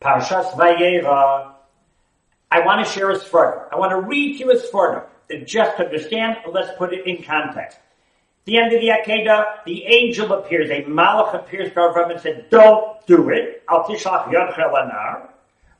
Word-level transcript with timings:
Parshas 0.00 0.52
Vayera. 0.52 1.52
I 2.50 2.60
want 2.60 2.86
to 2.86 2.92
share 2.92 3.10
a 3.10 3.18
sforno. 3.18 3.64
I 3.72 3.76
want 3.76 3.90
to 3.90 4.00
read 4.00 4.38
to 4.38 4.44
you 4.44 4.50
a 4.52 4.56
sforno. 4.56 5.04
Just 5.44 5.80
understand, 5.80 6.36
let's 6.52 6.76
put 6.78 6.92
it 6.92 7.06
in 7.06 7.22
context. 7.22 7.78
The 8.44 8.58
end 8.58 8.72
of 8.72 8.80
the 8.80 8.90
Akedah, 8.90 9.64
the 9.64 9.84
angel 9.86 10.32
appears, 10.32 10.70
a 10.70 10.84
malach 10.84 11.34
appears 11.34 11.70
to 11.70 11.80
Avram 11.80 12.12
and 12.12 12.20
said, 12.20 12.46
don't 12.48 13.04
do 13.06 13.30
it. 13.30 13.64
Al 13.68 13.82
tishlach 13.84 14.32
anar. 14.32 15.30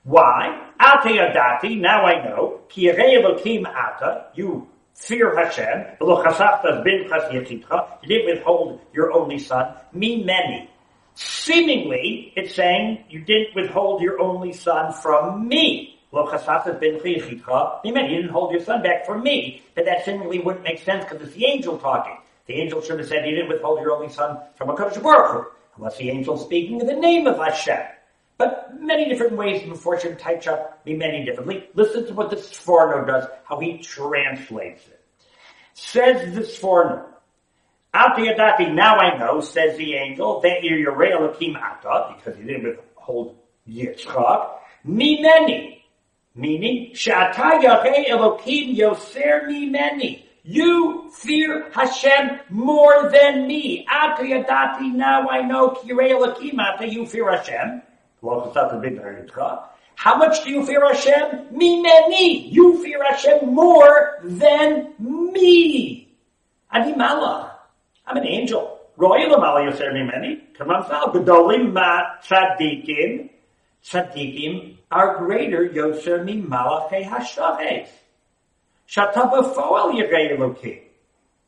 Why? 0.02 0.70
Ate 0.80 1.16
yadati, 1.16 1.80
now 1.80 2.04
I 2.04 2.24
know, 2.24 2.60
ki 2.68 2.88
elokim 2.88 3.66
ata, 3.66 4.26
you 4.34 4.68
fear 4.94 5.36
Hashem, 5.36 5.96
lo 6.00 6.24
chasachtas 6.24 6.82
bin 6.82 7.08
chas 7.08 7.32
you 7.32 7.40
didn't 7.42 8.26
withhold 8.26 8.80
your 8.92 9.12
only 9.12 9.38
son, 9.38 9.74
me 9.92 10.24
many. 10.24 10.70
Seemingly, 11.16 12.32
it's 12.36 12.54
saying 12.54 13.04
you 13.08 13.20
didn't 13.20 13.54
withhold 13.54 14.02
your 14.02 14.20
only 14.20 14.52
son 14.52 14.92
from 14.92 15.48
me. 15.48 15.98
You 16.12 16.22
didn't 17.92 18.28
hold 18.28 18.52
your 18.52 18.60
son 18.60 18.82
back 18.82 19.06
from 19.06 19.22
me, 19.22 19.62
but 19.74 19.86
that 19.86 20.04
seemingly 20.04 20.38
wouldn't 20.40 20.62
make 20.62 20.78
sense 20.78 21.04
because 21.04 21.26
it's 21.26 21.34
the 21.34 21.46
angel 21.46 21.78
talking. 21.78 22.18
The 22.46 22.54
angel 22.54 22.82
should 22.82 22.98
have 22.98 23.08
said 23.08 23.26
you 23.26 23.34
didn't 23.34 23.48
withhold 23.48 23.80
your 23.80 23.92
only 23.92 24.12
son 24.12 24.38
from 24.56 24.68
HaKadosh 24.68 25.02
Baruch 25.02 25.32
Hu, 25.32 25.46
unless 25.78 25.96
the 25.96 26.10
angel 26.10 26.36
speaking 26.36 26.80
in 26.80 26.86
the 26.86 26.92
name 26.92 27.26
of 27.26 27.38
Hashem. 27.38 27.80
But 28.36 28.78
many 28.78 29.08
different 29.08 29.36
ways 29.36 29.62
unfortunate 29.62 30.18
types 30.18 30.46
up 30.46 30.84
be 30.84 30.94
many 30.94 31.24
differently. 31.24 31.68
Listen 31.74 32.06
to 32.06 32.12
what 32.12 32.28
the 32.28 32.36
Sforno 32.36 33.06
does, 33.06 33.24
how 33.44 33.58
he 33.58 33.78
translates 33.78 34.86
it. 34.86 35.00
Says 35.72 36.34
the 36.34 36.42
Sforno, 36.42 37.06
now 38.74 38.96
I 38.96 39.16
know, 39.18 39.40
says 39.40 39.76
the 39.76 39.94
angel, 39.94 40.40
that 40.40 40.62
you're 40.62 41.04
Elohim 41.04 41.56
Ata, 41.56 42.14
because 42.16 42.38
you 42.38 42.44
didn't 42.44 42.76
withhold 42.76 43.36
Yitzchak, 43.68 44.58
many, 44.84 45.84
meaning, 46.34 46.92
Sha'ata 46.94 47.62
Yahweh 47.62 48.04
Elohim 48.08 48.76
Yoser 48.76 49.70
many. 49.70 50.24
You 50.44 51.10
fear 51.12 51.70
Hashem 51.72 52.38
more 52.50 53.10
than 53.10 53.48
me. 53.48 53.84
Atiyadati, 53.92 54.92
now 54.92 55.28
I 55.28 55.42
know, 55.42 55.70
Kirei 55.70 56.12
Elohim 56.12 56.60
Ata, 56.60 56.88
you 56.88 57.06
fear 57.06 57.30
Hashem. 57.30 57.82
How 59.96 60.16
much 60.16 60.44
do 60.44 60.50
you 60.50 60.64
fear 60.64 60.86
Hashem? 60.86 61.56
Me 61.56 61.80
many. 61.80 62.48
You 62.48 62.82
fear 62.82 63.02
Hashem 63.02 63.54
more 63.54 64.18
than 64.22 64.94
me. 64.98 66.16
Adi 66.70 66.92
malach. 66.92 67.55
I'm 68.06 68.16
an 68.16 68.26
angel. 68.26 68.78
Roy 68.96 69.26
lamala 69.26 69.68
yoser 69.68 69.90
on, 69.90 70.68
now. 70.88 71.06
Gedolim 71.12 71.72
ma 71.72 72.18
tzadikim. 72.24 73.30
Tzadikim 73.84 74.76
are 74.90 75.18
greater 75.18 75.68
yoser 75.68 76.24
mi 76.24 76.40
malachei 76.40 77.04
hashaves. 77.04 77.88
Shataba 78.88 79.54
foel 79.54 79.92
yirei 79.94 80.36
Elokim. 80.36 80.80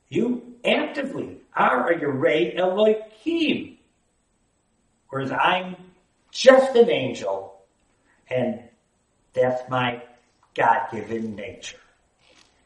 You 0.08 0.56
actively 0.64 1.38
are 1.54 1.90
a 1.90 1.98
yirei 1.98 2.58
Elokim. 2.58 3.76
Whereas 5.10 5.32
I'm 5.32 5.76
just 6.32 6.76
an 6.76 6.90
angel, 6.90 7.62
and 8.28 8.60
that's 9.32 9.62
my 9.70 10.02
God-given 10.54 11.34
nature. 11.34 11.78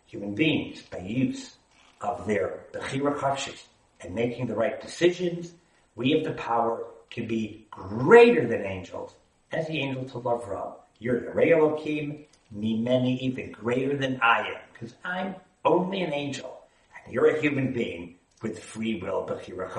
Human 0.06 0.34
beings, 0.34 0.82
by 0.82 0.98
use 0.98 1.56
of 2.00 2.26
their 2.26 2.64
Bechira 2.72 3.16
Chafshis 3.16 3.62
and 4.04 4.14
making 4.14 4.46
the 4.46 4.54
right 4.54 4.80
decisions, 4.80 5.52
we 5.94 6.12
have 6.12 6.24
the 6.24 6.32
power 6.32 6.86
to 7.10 7.26
be 7.26 7.66
greater 7.70 8.46
than 8.46 8.64
angels, 8.64 9.14
as 9.52 9.66
the 9.66 9.78
angel 9.78 10.04
to 10.04 10.20
Avram. 10.20 10.74
You're 10.98 11.20
the 11.20 11.50
Elohim, 11.52 12.24
me 12.50 12.80
many, 12.80 13.16
even 13.18 13.52
greater 13.52 13.96
than 13.96 14.18
I 14.22 14.48
am, 14.48 14.60
because 14.72 14.94
I'm 15.04 15.34
only 15.64 16.02
an 16.02 16.12
angel, 16.12 16.62
and 17.04 17.12
you're 17.12 17.36
a 17.36 17.40
human 17.40 17.72
being 17.72 18.16
with 18.40 18.58
free 18.58 19.00
will, 19.00 19.26
Bechira. 19.26 19.70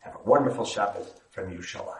Have 0.00 0.14
a 0.14 0.28
wonderful 0.28 0.64
Shabbos 0.64 1.12
from 1.30 1.50
Yerushalayim. 1.50 1.97